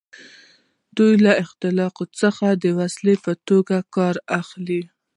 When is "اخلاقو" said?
1.43-2.03